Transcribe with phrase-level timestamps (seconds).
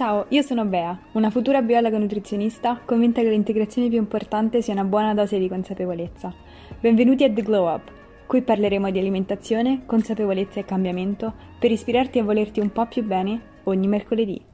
[0.00, 4.84] Ciao, io sono Bea, una futura biologa nutrizionista convinta che l'integrazione più importante sia una
[4.84, 6.32] buona dose di consapevolezza.
[6.80, 7.92] Benvenuti a The Glow Up.
[8.26, 13.42] Qui parleremo di alimentazione, consapevolezza e cambiamento per ispirarti a volerti un po' più bene
[13.64, 14.49] ogni mercoledì.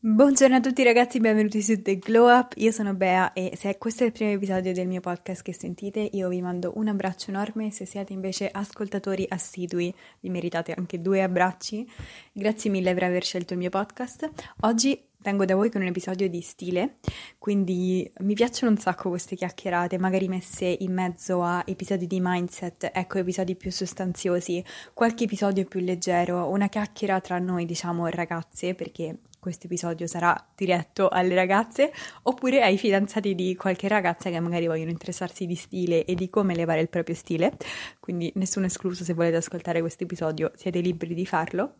[0.00, 4.04] Buongiorno a tutti ragazzi, benvenuti su The Glow Up, io sono Bea e se questo
[4.04, 7.72] è il primo episodio del mio podcast che sentite io vi mando un abbraccio enorme,
[7.72, 11.84] se siete invece ascoltatori assidui vi meritate anche due abbracci,
[12.30, 14.30] grazie mille per aver scelto il mio podcast.
[14.60, 16.98] Oggi vengo da voi con un episodio di stile,
[17.36, 22.92] quindi mi piacciono un sacco queste chiacchierate, magari messe in mezzo a episodi di mindset,
[22.94, 29.18] ecco episodi più sostanziosi, qualche episodio più leggero, una chiacchiera tra noi diciamo ragazze perché
[29.38, 31.92] questo episodio sarà diretto alle ragazze
[32.22, 36.54] oppure ai fidanzati di qualche ragazza che magari vogliono interessarsi di stile e di come
[36.54, 37.56] elevare il proprio stile.
[38.00, 41.74] Quindi nessuno escluso se volete ascoltare questo episodio, siete liberi di farlo.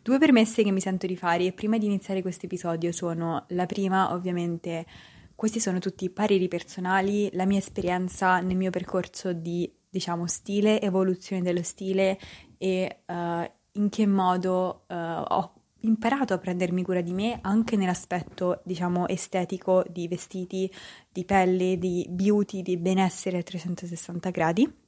[0.00, 4.12] Due premesse che mi sento di fare prima di iniziare questo episodio sono la prima,
[4.12, 4.86] ovviamente,
[5.34, 11.42] questi sono tutti pareri personali, la mia esperienza nel mio percorso di, diciamo, stile, evoluzione
[11.42, 12.18] dello stile
[12.58, 18.60] e uh, in che modo uh, ho imparato a prendermi cura di me anche nell'aspetto,
[18.64, 20.70] diciamo, estetico di vestiti,
[21.10, 24.80] di pelle, di beauty, di benessere a 360 gradi.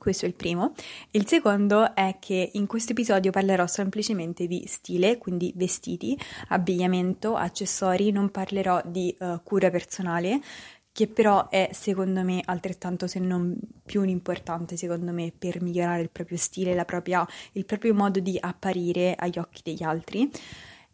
[0.00, 0.72] Questo è il primo.
[1.10, 8.10] Il secondo è che in questo episodio parlerò semplicemente di stile, quindi vestiti, abbigliamento, accessori,
[8.10, 10.40] non parlerò di uh, cura personale,
[10.92, 16.10] che però è secondo me altrettanto se non più importante secondo me per migliorare il
[16.10, 20.30] proprio stile, propria, il proprio modo di apparire agli occhi degli altri.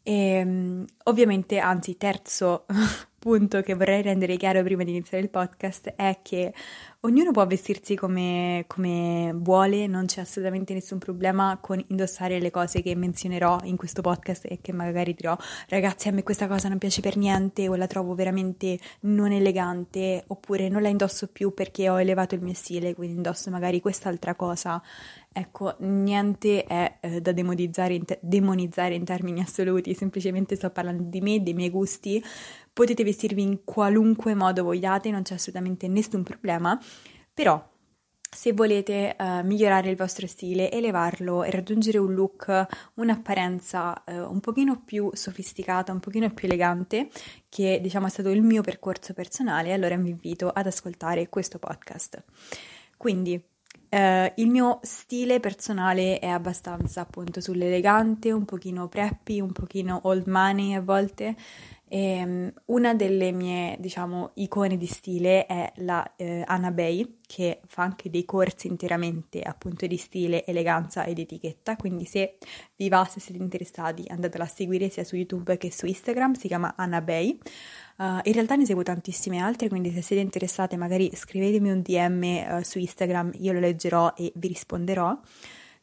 [0.03, 2.67] E, ehm, ovviamente, anzi, terzo
[3.19, 6.53] punto che vorrei rendere chiaro prima di iniziare il podcast è che
[7.01, 12.83] ognuno può vestirsi come, come, vuole, non c'è assolutamente nessun problema con indossare le cose
[12.83, 15.37] che menzionerò in questo podcast e che magari dirò
[15.69, 20.25] ragazzi a me questa cosa non piace per niente o la trovo veramente non elegante
[20.27, 24.35] oppure non la indosso più perché ho elevato il mio stile, quindi indosso magari quest'altra
[24.35, 24.83] cosa.
[25.39, 31.03] Ecco, niente è eh, da demonizzare in, te- demonizzare in termini assoluti, semplicemente sto parlando
[31.03, 32.25] di me, dei miei gusti,
[32.77, 36.79] potete vestirvi in qualunque modo vogliate, non c'è assolutamente nessun problema,
[37.33, 37.67] però
[38.31, 42.67] se volete uh, migliorare il vostro stile, elevarlo e raggiungere un look,
[42.97, 47.09] un'apparenza uh, un pochino più sofisticata, un pochino più elegante,
[47.49, 52.23] che diciamo è stato il mio percorso personale, allora vi invito ad ascoltare questo podcast.
[52.99, 53.43] Quindi
[53.89, 60.27] Uh, il mio stile personale è abbastanza appunto sull'elegante, un pochino preppy, un pochino old
[60.27, 61.37] money a volte,
[61.89, 67.61] e, ehm, una delle mie, diciamo, icone di stile è la eh, Anna Bay, che
[67.67, 72.39] fa anche dei corsi interamente appunto di stile, eleganza ed etichetta, quindi se
[72.77, 76.49] vi va, se siete interessati, andatela a seguire sia su YouTube che su Instagram, si
[76.49, 77.39] chiama Anna Bay.
[77.99, 82.23] Uh, in realtà ne seguo tantissime altre, quindi se siete interessate magari scrivetemi un DM
[82.23, 85.19] uh, eh, su Instagram, io lo leggerò e vi risponderò.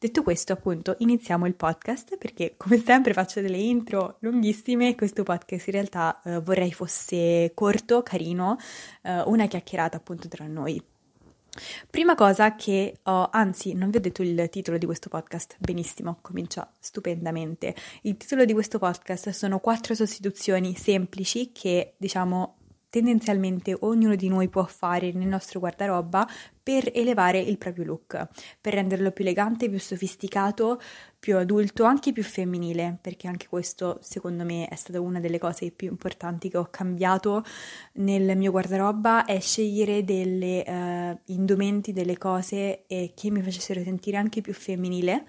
[0.03, 5.23] Detto questo, appunto, iniziamo il podcast perché come sempre faccio delle intro lunghissime e questo
[5.23, 8.57] podcast in realtà eh, vorrei fosse corto, carino,
[9.01, 10.83] eh, una chiacchierata appunto tra noi.
[11.89, 16.17] Prima cosa che ho, anzi, non vi ho detto il titolo di questo podcast, benissimo,
[16.21, 17.73] comincia stupendamente.
[18.01, 22.57] Il titolo di questo podcast sono quattro sostituzioni semplici che, diciamo,
[22.93, 26.29] tendenzialmente ognuno di noi può fare nel nostro guardaroba
[26.61, 28.27] per elevare il proprio look,
[28.61, 30.79] per renderlo più elegante, più sofisticato,
[31.17, 35.71] più adulto, anche più femminile, perché anche questo secondo me è stata una delle cose
[35.71, 37.43] più importanti che ho cambiato
[37.93, 44.17] nel mio guardaroba, è scegliere delle uh, indumenti, delle cose eh, che mi facessero sentire
[44.17, 45.25] anche più femminile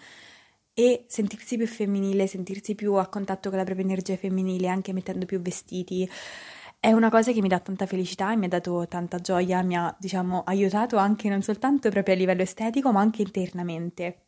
[0.74, 5.24] e sentirsi più femminile, sentirsi più a contatto con la propria energia femminile, anche mettendo
[5.24, 6.06] più vestiti,
[6.84, 9.74] è una cosa che mi dà tanta felicità e mi ha dato tanta gioia, mi
[9.74, 14.18] ha, diciamo, aiutato anche non soltanto proprio a livello estetico, ma anche internamente.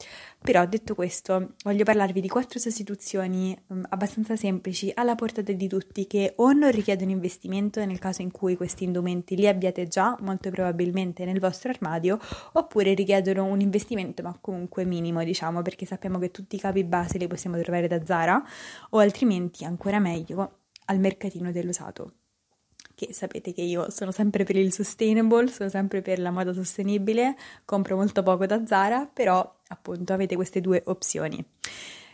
[0.40, 6.06] Però, detto questo, voglio parlarvi di quattro sostituzioni um, abbastanza semplici, alla portata di tutti,
[6.06, 10.48] che o non richiedono investimento nel caso in cui questi indumenti li abbiate già, molto
[10.48, 12.18] probabilmente nel vostro armadio,
[12.52, 17.18] oppure richiedono un investimento, ma comunque minimo, diciamo, perché sappiamo che tutti i capi base
[17.18, 18.42] li possiamo trovare da Zara,
[18.90, 22.12] o altrimenti, ancora meglio, al mercatino dell'usato
[22.96, 27.36] che sapete che io sono sempre per il sustainable, sono sempre per la moda sostenibile,
[27.66, 31.44] compro molto poco da Zara, però appunto avete queste due opzioni.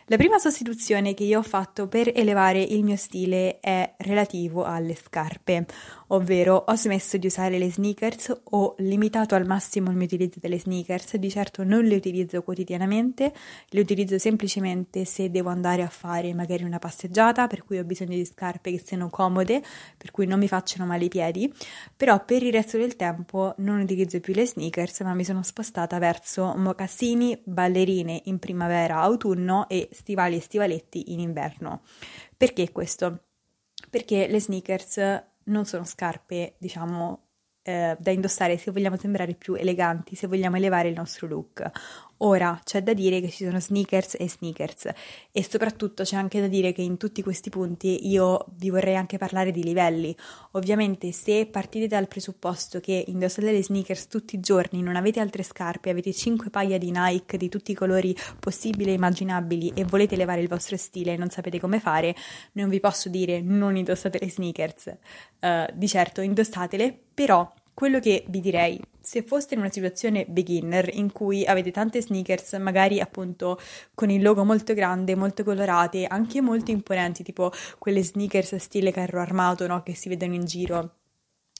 [0.07, 4.95] La prima sostituzione che io ho fatto per elevare il mio stile è relativo alle
[4.95, 5.65] scarpe.
[6.13, 10.59] ovvero ho smesso di usare le sneakers, ho limitato al massimo il mio utilizzo delle
[10.59, 13.33] sneakers, di certo non le utilizzo quotidianamente,
[13.69, 18.15] le utilizzo semplicemente se devo andare a fare magari una passeggiata, per cui ho bisogno
[18.15, 19.63] di scarpe che siano comode,
[19.97, 21.51] per cui non mi facciano male i piedi,
[21.95, 25.97] però per il resto del tempo non utilizzo più le sneakers, ma mi sono spostata
[25.97, 31.81] verso mocassini, ballerine in primavera, autunno e stivali e stivaletti in inverno.
[32.35, 33.23] Perché questo?
[33.89, 37.27] Perché le sneakers non sono scarpe, diciamo,
[37.63, 41.71] eh, da indossare se vogliamo sembrare più eleganti, se vogliamo elevare il nostro look.
[42.25, 44.89] Ora c'è da dire che ci sono sneakers e sneakers
[45.29, 49.17] e soprattutto c'è anche da dire che in tutti questi punti io vi vorrei anche
[49.17, 50.15] parlare di livelli.
[50.51, 55.43] Ovviamente se partite dal presupposto che indossate le sneakers tutti i giorni, non avete altre
[55.43, 60.15] scarpe, avete 5 paia di Nike di tutti i colori possibili e immaginabili e volete
[60.15, 62.15] elevare il vostro stile e non sapete come fare,
[62.53, 64.95] non vi posso dire non indossate le sneakers.
[65.41, 70.89] Uh, di certo indossatele, però quello che vi direi, se foste in una situazione beginner
[70.93, 73.59] in cui avete tante sneakers, magari appunto
[73.93, 79.19] con il logo molto grande, molto colorate, anche molto imponenti, tipo quelle sneakers stile carro
[79.19, 79.83] armato, no?
[79.83, 80.95] Che si vedono in giro.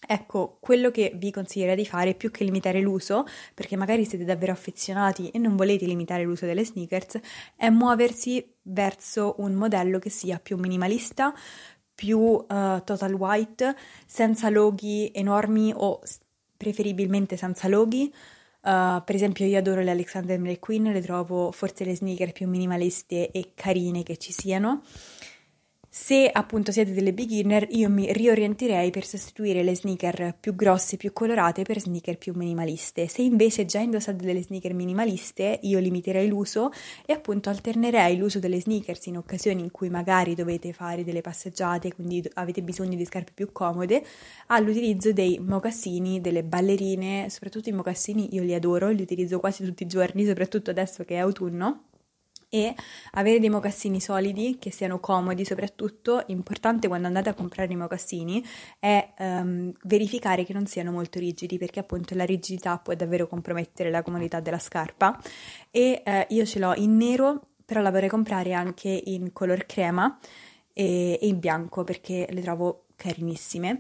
[0.06, 4.52] Ecco, quello che vi consiglierei di fare più che limitare l'uso, perché magari siete davvero
[4.52, 7.20] affezionati e non volete limitare l'uso delle sneakers,
[7.56, 11.34] è muoversi verso un modello che sia più minimalista,
[12.04, 12.46] più uh,
[12.84, 13.74] total white,
[14.06, 16.02] senza loghi enormi o
[16.58, 18.14] preferibilmente senza loghi.
[18.62, 23.32] Uh, per esempio, io adoro le Alexander McQueen, le trovo forse le sneaker più minimaliste
[23.32, 24.82] e carine che ci siano.
[25.96, 31.14] Se appunto siete delle beginner, io mi riorienterei per sostituire le sneaker più grosse, più
[31.14, 33.08] colorate per sneaker più minimaliste.
[33.08, 36.72] Se invece già indossate delle sneaker minimaliste, io limiterei l'uso
[37.06, 41.94] e appunto alternerei l'uso delle sneakers in occasioni in cui magari dovete fare delle passeggiate,
[41.94, 44.04] quindi avete bisogno di scarpe più comode,
[44.48, 49.84] all'utilizzo dei mocassini, delle ballerine, soprattutto i mocassini io li adoro, li utilizzo quasi tutti
[49.84, 51.84] i giorni, soprattutto adesso che è autunno
[52.54, 52.76] e
[53.14, 56.24] avere dei mocassini solidi che siano comodi soprattutto.
[56.28, 58.46] Importante quando andate a comprare i mocassini
[58.78, 63.90] è um, verificare che non siano molto rigidi perché appunto la rigidità può davvero compromettere
[63.90, 65.20] la comodità della scarpa.
[65.72, 70.20] E uh, io ce l'ho in nero però la vorrei comprare anche in color crema
[70.74, 73.80] e, e in bianco perché le trovo carinissime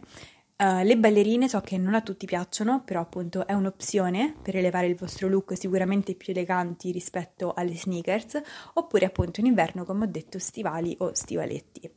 [0.63, 4.87] Uh, le ballerine so che non a tutti piacciono, però appunto è un'opzione per elevare
[4.87, 8.41] il vostro look sicuramente più eleganti rispetto alle sneakers,
[8.75, 11.91] oppure appunto in inverno, come ho detto, stivali o stivaletti.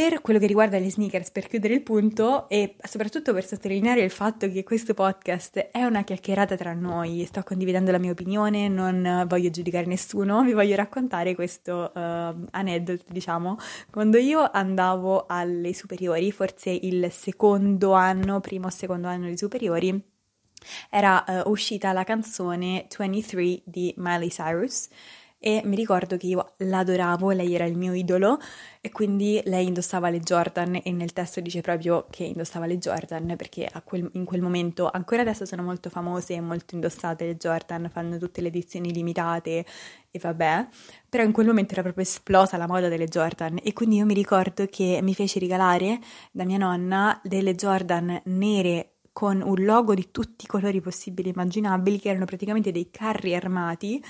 [0.00, 4.10] Per quello che riguarda le sneakers, per chiudere il punto e soprattutto per sottolineare il
[4.10, 9.26] fatto che questo podcast è una chiacchierata tra noi, sto condividendo la mia opinione, non
[9.28, 12.00] voglio giudicare nessuno, vi voglio raccontare questo uh,
[12.50, 13.58] aneddoto, diciamo.
[13.90, 20.02] Quando io andavo alle superiori, forse il secondo anno, primo o secondo anno di superiori,
[20.88, 24.88] era uh, uscita la canzone 23 di Miley Cyrus
[25.42, 28.38] e mi ricordo che io l'adoravo, lei era il mio idolo
[28.82, 33.34] e quindi lei indossava le Jordan e nel testo dice proprio che indossava le Jordan
[33.36, 37.88] perché quel, in quel momento, ancora adesso sono molto famose e molto indossate le Jordan,
[37.90, 39.64] fanno tutte le edizioni limitate
[40.10, 40.68] e vabbè,
[41.08, 44.14] però in quel momento era proprio esplosa la moda delle Jordan e quindi io mi
[44.14, 46.00] ricordo che mi fece regalare
[46.32, 51.32] da mia nonna delle Jordan nere con un logo di tutti i colori possibili e
[51.32, 54.02] immaginabili che erano praticamente dei carri armati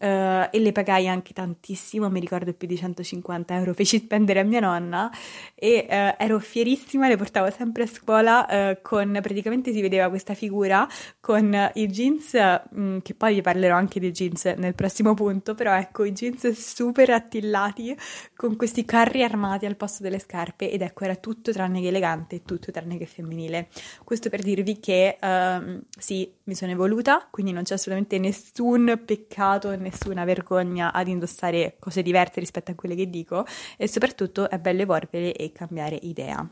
[0.00, 4.44] Uh, e le pagai anche tantissimo, mi ricordo più di 150 euro feci spendere a
[4.44, 5.10] mia nonna
[5.56, 10.34] e uh, ero fierissima, le portavo sempre a scuola uh, con praticamente si vedeva questa
[10.34, 10.86] figura
[11.18, 15.56] con i jeans, mh, mm, che poi vi parlerò anche dei jeans nel prossimo punto,
[15.56, 17.96] però ecco i jeans super attillati
[18.36, 22.42] con questi carri armati al posto delle scarpe ed ecco era tutto tranne che elegante,
[22.44, 23.68] tutto tranne che femminile.
[24.04, 29.70] Questo per dirvi che ehm, sì, mi sono evoluta, quindi non c'è assolutamente nessun peccato,
[29.88, 33.44] nessuna vergogna ad indossare cose diverse rispetto a quelle che dico
[33.76, 36.46] e soprattutto è bello evolvere e cambiare idea.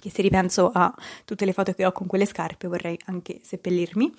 [0.00, 0.94] Che se ripenso a
[1.24, 4.12] tutte le foto che ho con quelle scarpe vorrei anche seppellirmi.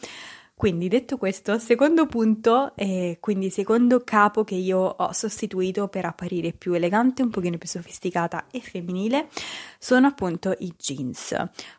[0.60, 6.52] Quindi detto questo, secondo punto, e quindi secondo capo che io ho sostituito per apparire
[6.52, 9.30] più elegante, un pochino più sofisticata e femminile,
[9.80, 11.34] sono appunto i jeans.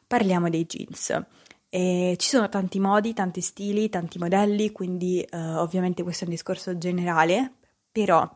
[0.06, 1.14] Parliamo dei jeans.
[1.72, 6.32] E ci sono tanti modi, tanti stili, tanti modelli, quindi uh, ovviamente questo è un
[6.32, 7.52] discorso generale,
[7.92, 8.28] però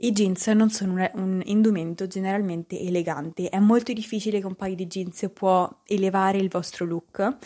[0.00, 4.74] i jeans non sono un, un, indumento generalmente elegante, è molto difficile che un paio
[4.74, 7.36] di jeans può elevare il vostro look.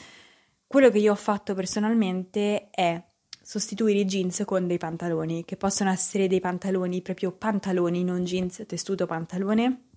[0.66, 3.02] Quello che io ho fatto personalmente è
[3.42, 8.62] sostituire i jeans con dei pantaloni, che possono essere dei pantaloni, proprio pantaloni, non jeans,
[8.66, 9.88] tessuto pantalone,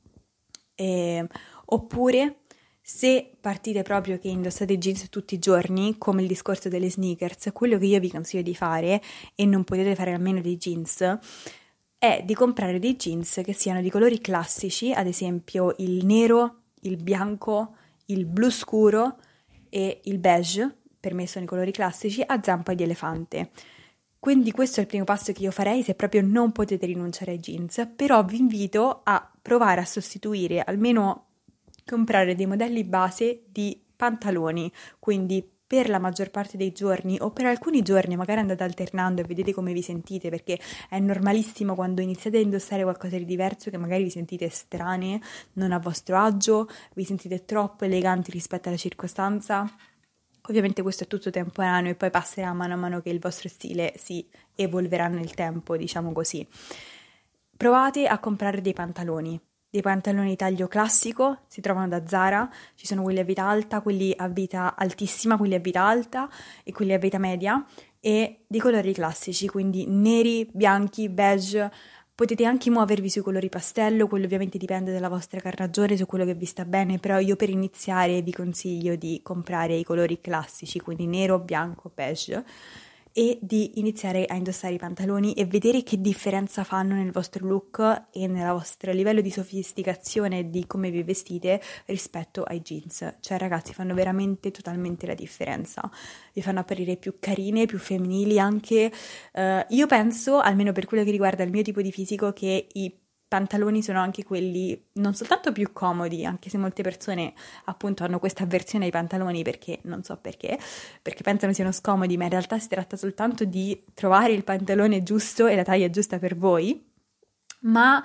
[0.73, 1.27] e,
[1.65, 2.44] oppure
[2.87, 7.79] Se partite proprio che indossate jeans tutti i giorni, come il discorso delle sneakers, quello
[7.79, 9.01] che io vi consiglio di fare,
[9.33, 11.17] e non potete fare almeno dei jeans,
[11.97, 17.01] è di comprare dei jeans che siano di colori classici, ad esempio il nero, il
[17.01, 17.75] bianco,
[18.05, 19.17] il blu scuro
[19.67, 23.49] e il beige, per me sono i colori classici, a zampa di elefante.
[24.19, 27.39] Quindi questo è il primo passo che io farei se proprio non potete rinunciare ai
[27.39, 31.29] jeans, però vi invito a provare a sostituire almeno
[31.85, 37.45] comprare dei modelli base di pantaloni, quindi per la maggior parte dei giorni o per
[37.45, 42.37] alcuni giorni magari andate alternando e vedete come vi sentite perché è normalissimo quando iniziate
[42.37, 45.19] a indossare qualcosa di diverso che magari vi sentite strane,
[45.53, 49.67] non a vostro agio, vi sentite troppo eleganti rispetto alla circostanza.
[50.47, 53.93] Ovviamente questo è tutto temporaneo e poi passerà mano a mano che il vostro stile
[53.97, 56.47] si evolverà nel tempo, diciamo così.
[57.57, 59.39] Provate a comprare dei pantaloni
[59.75, 64.13] dei pantaloni taglio classico, si trovano da Zara, ci sono quelli a vita alta, quelli
[64.15, 66.29] a vita altissima, quelli a vita alta
[66.63, 67.63] e quelli a vita media
[67.99, 71.69] e di colori classici, quindi neri, bianchi, beige.
[72.15, 76.33] Potete anche muovervi sui colori pastello, quello ovviamente dipende dalla vostra carnagione, su quello che
[76.33, 81.05] vi sta bene, però io per iniziare vi consiglio di comprare i colori classici, quindi
[81.05, 82.45] nero, bianco, beige
[83.17, 88.07] e di iniziare a indossare i pantaloni e vedere che differenza fanno nel vostro look
[88.11, 93.15] e nel vostro livello di sofisticazione di come vi vestite rispetto ai jeans.
[93.21, 95.89] Cioè ragazzi fanno veramente totalmente la differenza.
[96.33, 98.91] Vi fanno apparire più carine, più femminili anche.
[99.31, 102.93] Uh, io penso, almeno per quello che riguarda il mio tipo di fisico, che i
[103.35, 107.33] pantaloni sono anche quelli non soltanto più comodi, anche se molte persone
[107.65, 110.57] appunto hanno questa avversione ai pantaloni perché non so perché,
[111.01, 115.47] perché pensano siano scomodi, ma in realtà si tratta soltanto di trovare il pantalone giusto
[115.47, 116.91] e la taglia giusta per voi.
[117.61, 118.01] Ma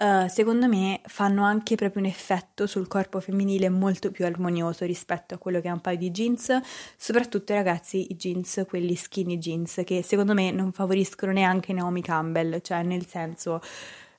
[0.00, 5.34] Uh, secondo me fanno anche proprio un effetto sul corpo femminile molto più armonioso rispetto
[5.34, 6.56] a quello che è un paio di jeans,
[6.96, 12.60] soprattutto ragazzi i jeans, quelli skinny jeans, che secondo me non favoriscono neanche Naomi Campbell,
[12.60, 13.60] cioè nel senso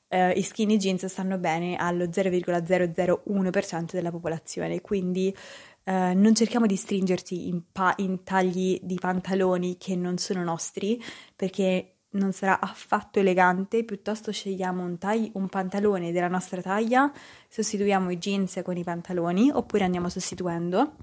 [0.10, 5.36] eh, i skinny jeans stanno bene allo 0,001% della popolazione, quindi
[5.84, 11.02] eh, non cerchiamo di stringersi in, pa- in tagli di pantaloni che non sono nostri,
[11.36, 17.12] perché non sarà affatto elegante, piuttosto scegliamo un, tag- un, pantalone della nostra taglia,
[17.48, 20.96] sostituiamo i jeans con i pantaloni oppure andiamo sostituendo.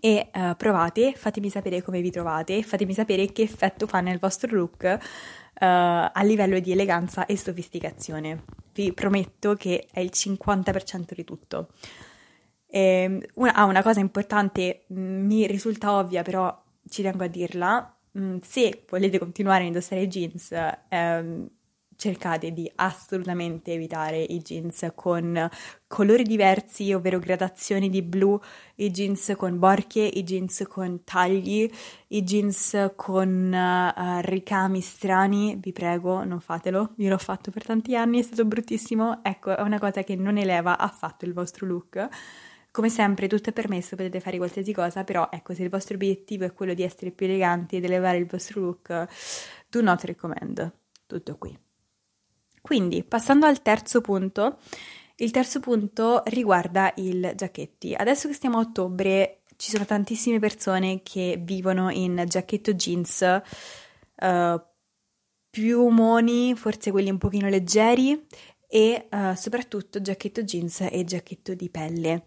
[0.00, 4.54] E uh, provate, fatemi sapere come vi trovate, fatemi sapere che effetto fa nel vostro
[4.54, 4.98] look
[5.66, 8.44] a livello di eleganza e sofisticazione.
[8.72, 11.68] Vi prometto che è il 50% di tutto.
[12.66, 17.28] E, ehm, una, ah, una cosa importante, mm, mi risulta ovvia, però ci tengo a
[17.28, 17.96] dirla.
[18.18, 20.52] Mm, se volete continuare a indossare jeans,
[20.88, 21.48] ehm,
[21.98, 25.50] cercate di assolutamente evitare i jeans con
[25.88, 28.40] colori diversi, ovvero gradazioni di blu,
[28.76, 31.68] i jeans con borchie, i jeans con tagli,
[32.08, 37.96] i jeans con uh, ricami strani, vi prego, non fatelo, io l'ho fatto per tanti
[37.96, 42.08] anni, è stato bruttissimo, ecco, è una cosa che non eleva affatto il vostro look.
[42.70, 46.44] Come sempre, tutto è permesso, potete fare qualsiasi cosa, però ecco, se il vostro obiettivo
[46.44, 49.06] è quello di essere più eleganti ed elevare il vostro look,
[49.68, 50.72] do not recommend.
[51.06, 51.67] Tutto qui.
[52.60, 54.58] Quindi, passando al terzo punto,
[55.16, 57.94] il terzo punto riguarda i giacchetti.
[57.94, 64.62] Adesso che stiamo a ottobre, ci sono tantissime persone che vivono in giacchetto jeans uh,
[65.50, 68.26] più umoni, forse quelli un pochino leggeri,
[68.68, 72.24] e uh, soprattutto giacchetto jeans e giacchetto di pelle.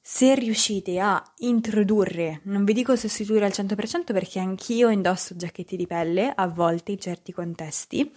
[0.00, 5.86] Se riuscite a introdurre, non vi dico sostituire al 100% perché anch'io indosso giacchetti di
[5.86, 8.10] pelle a volte in certi contesti,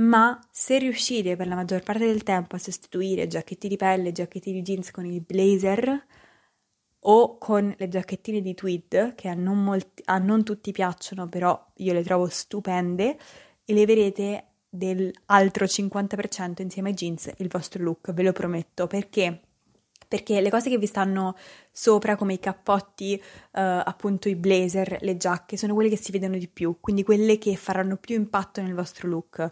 [0.00, 4.12] ma se riuscite per la maggior parte del tempo a sostituire giacchetti di pelle e
[4.12, 6.06] giacchetti di jeans con il blazer
[7.02, 11.72] o con le giacchettine di tweed, che a non, molti, a non tutti piacciono, però
[11.76, 13.18] io le trovo stupende,
[13.64, 19.40] eleverete dell'altro 50% insieme ai jeans il vostro look, ve lo prometto, perché
[20.10, 21.36] perché le cose che vi stanno
[21.70, 26.36] sopra, come i cappotti, uh, appunto i blazer, le giacche, sono quelle che si vedono
[26.36, 29.48] di più, quindi quelle che faranno più impatto nel vostro look.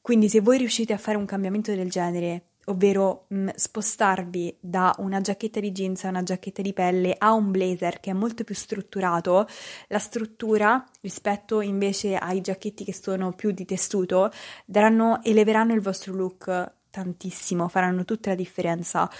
[0.00, 5.20] Quindi se voi riuscite a fare un cambiamento del genere, ovvero mh, spostarvi da una
[5.20, 8.56] giacchetta di jeans a una giacchetta di pelle a un blazer che è molto più
[8.56, 9.46] strutturato,
[9.86, 14.32] la struttura rispetto invece ai giacchetti che sono più di tessuto
[14.64, 19.10] daranno, eleveranno il vostro look tantissimo, faranno tutta la differenza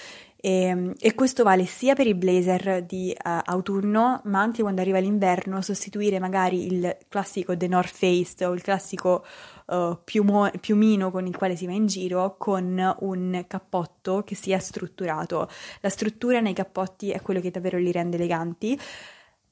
[0.46, 4.98] e, e, questo vale sia per i blazer di uh, autunno, ma anche quando arriva
[4.98, 9.24] l'inverno, sostituire magari il classico The North Face o il classico
[9.68, 14.58] uh, piumo, piumino con il quale si va in giro con un cappotto che sia
[14.58, 15.48] strutturato.
[15.80, 18.78] La struttura nei cappotti è quello che davvero li rende eleganti.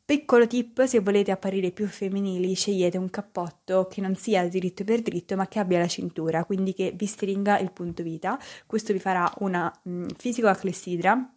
[0.04, 5.00] Piccolo tip, se volete apparire più femminili, scegliete un cappotto che non sia dritto per
[5.00, 8.38] dritto, ma che abbia la cintura, quindi che vi stringa il punto vita.
[8.66, 11.32] Questo vi farà una mh, mm, fisico a clessidra,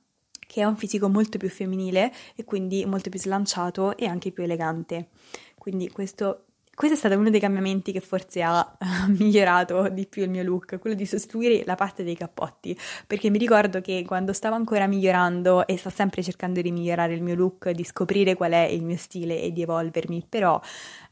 [0.48, 4.44] che è un fisico molto più femminile e quindi molto più slanciato e anche più
[4.44, 5.10] elegante.
[5.58, 8.78] Quindi questo questo è stato uno dei cambiamenti che forse ha
[9.08, 12.78] migliorato di più il mio look, quello di sostituire la parte dei cappotti,
[13.08, 17.24] perché mi ricordo che quando stavo ancora migliorando e sto sempre cercando di migliorare il
[17.24, 20.60] mio look, di scoprire qual è il mio stile e di evolvermi, però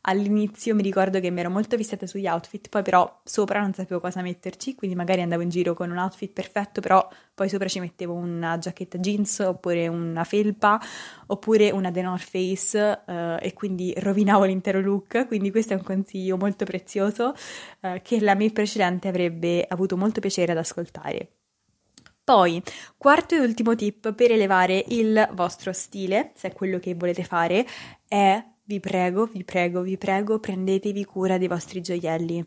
[0.06, 4.02] All'inizio mi ricordo che mi ero molto fissata sugli outfit, poi però sopra non sapevo
[4.02, 7.80] cosa metterci, quindi magari andavo in giro con un outfit perfetto, però poi sopra ci
[7.80, 10.78] mettevo una giacchetta jeans oppure una felpa
[11.28, 15.84] oppure una The North Face eh, e quindi rovinavo l'intero look, quindi questo è un
[15.84, 17.34] consiglio molto prezioso
[17.80, 21.30] eh, che la me precedente avrebbe avuto molto piacere ad ascoltare.
[22.26, 22.62] Poi,
[22.98, 27.66] quarto e ultimo tip per elevare il vostro stile, se è quello che volete fare,
[28.06, 32.46] è vi prego, vi prego, vi prego, prendetevi cura dei vostri gioielli.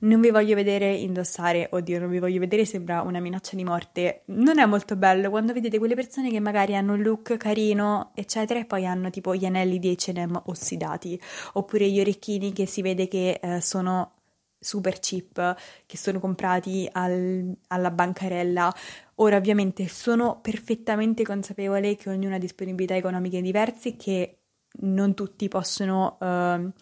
[0.00, 4.24] Non vi voglio vedere indossare, oddio, non vi voglio vedere, sembra una minaccia di morte.
[4.26, 8.60] Non è molto bello quando vedete quelle persone che magari hanno un look carino, eccetera,
[8.60, 11.18] e poi hanno tipo gli anelli di H&M ossidati,
[11.54, 14.12] oppure gli orecchini che si vede che eh, sono
[14.58, 15.56] super cheap,
[15.86, 18.74] che sono comprati al, alla bancarella.
[19.16, 24.40] Ora, ovviamente, sono perfettamente consapevole che ognuno ha disponibilità economiche diverse che
[24.80, 26.72] non tutti possono uh,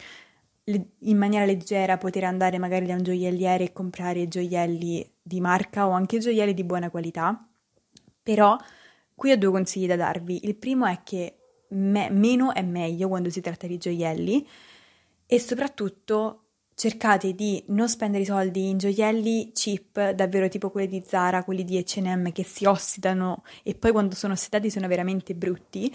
[0.65, 5.91] in maniera leggera poter andare magari da un gioielliere e comprare gioielli di marca o
[5.91, 7.47] anche gioielli di buona qualità,
[8.23, 8.57] però
[9.15, 10.47] qui ho due consigli da darvi.
[10.47, 11.37] Il primo è che
[11.69, 14.47] me- meno è meglio quando si tratta di gioielli
[15.27, 16.39] e soprattutto
[16.75, 21.65] cercate di non spendere i soldi in gioielli cheap, davvero tipo quelli di Zara, quelli
[21.65, 25.95] di H&M che si ossidano e poi quando sono ossidati sono veramente brutti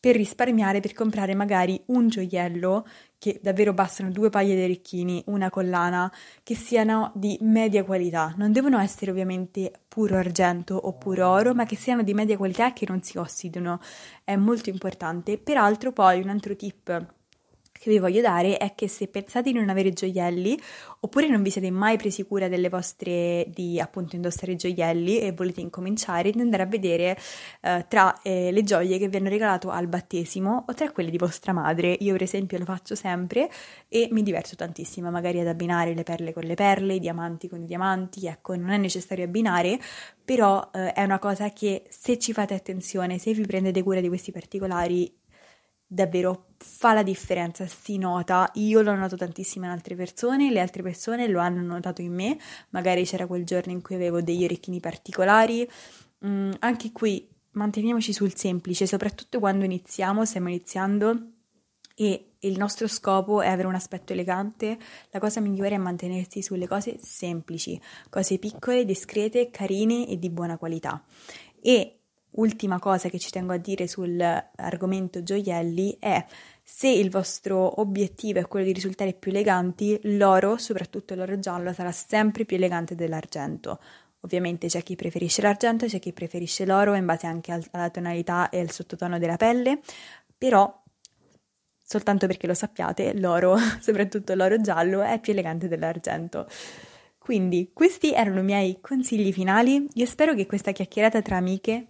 [0.00, 2.86] per risparmiare per comprare magari un gioiello
[3.18, 6.10] che davvero bastano due paia di orecchini, una collana,
[6.44, 8.32] che siano di media qualità.
[8.36, 12.68] Non devono essere ovviamente puro argento o puro oro, ma che siano di media qualità
[12.68, 13.80] e che non si ossidano.
[14.22, 15.36] È molto importante.
[15.36, 17.16] Peraltro poi un altro tip
[17.78, 20.58] che vi voglio dare è che se pensate di non avere gioielli
[21.00, 25.60] oppure non vi siete mai presi cura delle vostre di appunto indossare gioielli e volete
[25.60, 27.18] incominciare di andare a vedere
[27.60, 31.18] eh, tra eh, le gioie che vi hanno regalato al battesimo o tra quelle di
[31.18, 31.96] vostra madre.
[32.00, 33.50] Io per esempio lo faccio sempre
[33.88, 37.62] e mi diverto tantissimo, magari ad abbinare le perle con le perle, i diamanti con
[37.62, 39.78] i diamanti, ecco, non è necessario abbinare,
[40.24, 44.08] però eh, è una cosa che se ci fate attenzione, se vi prendete cura di
[44.08, 45.17] questi particolari
[45.88, 48.50] davvero fa la differenza, si nota.
[48.54, 52.38] Io l'ho notato tantissimo in altre persone, le altre persone lo hanno notato in me.
[52.70, 55.68] Magari c'era quel giorno in cui avevo degli orecchini particolari.
[56.24, 61.32] Mm, anche qui manteniamoci sul semplice, soprattutto quando iniziamo, stiamo iniziando
[62.00, 64.78] e il nostro scopo è avere un aspetto elegante,
[65.10, 70.56] la cosa migliore è mantenersi sulle cose semplici, cose piccole, discrete, carine e di buona
[70.56, 71.02] qualità.
[71.60, 71.97] E
[72.38, 76.24] ultima cosa che ci tengo a dire sull'argomento gioielli è
[76.62, 81.92] se il vostro obiettivo è quello di risultare più eleganti, l'oro, soprattutto l'oro giallo, sarà
[81.92, 83.80] sempre più elegante dell'argento.
[84.20, 88.60] Ovviamente c'è chi preferisce l'argento, c'è chi preferisce l'oro in base anche alla tonalità e
[88.60, 89.80] al sottotono della pelle,
[90.36, 90.82] però
[91.82, 96.46] soltanto perché lo sappiate, l'oro, soprattutto l'oro giallo, è più elegante dell'argento.
[97.28, 99.86] Quindi questi erano i miei consigli finali.
[99.94, 101.88] Io spero che questa chiacchierata tra amiche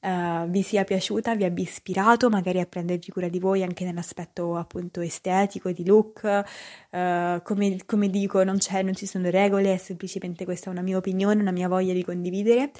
[0.00, 4.56] uh, vi sia piaciuta, vi abbia ispirato magari a prendervi cura di voi anche nell'aspetto
[4.56, 6.22] appunto estetico, di look.
[6.90, 11.40] Uh, come, come, dico, non, non ci sono regole, è semplicemente questa una mia opinione,
[11.40, 12.70] una mia voglia di condividere.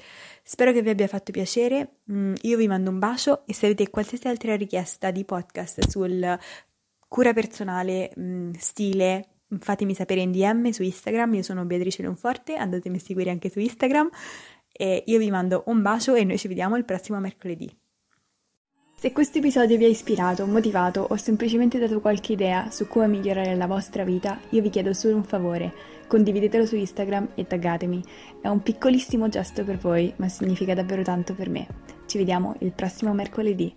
[0.43, 1.99] Spero che vi abbia fatto piacere.
[2.11, 6.37] Mm, io vi mando un bacio e se avete qualsiasi altra richiesta di podcast sul
[7.07, 9.27] cura personale, mm, stile,
[9.57, 13.59] fatemi sapere in DM su Instagram, io sono Beatrice Leonforte, andatemi a seguire anche su
[13.59, 14.09] Instagram
[14.81, 17.69] e io vi mando un bacio e noi ci vediamo il prossimo mercoledì.
[18.95, 23.55] Se questo episodio vi ha ispirato, motivato o semplicemente dato qualche idea su come migliorare
[23.57, 25.73] la vostra vita, io vi chiedo solo un favore,
[26.07, 28.01] condividetelo su Instagram e taggatemi.
[28.41, 31.67] È un piccolissimo gesto per voi, ma significa davvero tanto per me.
[32.05, 33.75] Ci vediamo il prossimo mercoledì.